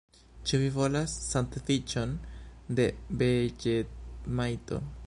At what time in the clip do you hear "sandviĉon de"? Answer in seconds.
1.25-2.89